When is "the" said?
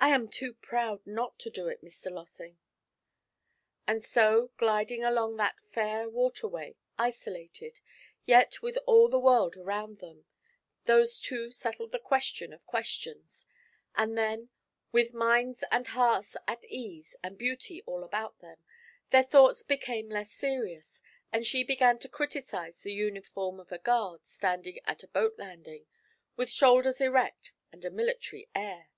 9.08-9.20, 11.92-12.00, 22.80-22.92